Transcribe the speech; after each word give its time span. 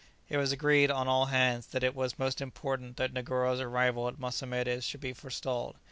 It 0.29 0.37
was 0.37 0.51
agreed 0.51 0.89
on 0.89 1.07
all 1.07 1.27
hands 1.27 1.67
that 1.67 1.83
it 1.83 1.93
was 1.93 2.17
most 2.17 2.41
important 2.41 2.97
that 2.97 3.13
Negoro's 3.13 3.59
arrival 3.59 4.07
at 4.07 4.17
Mossamedes 4.17 4.83
should 4.83 4.99
be 4.99 5.13
forestalled. 5.13 5.75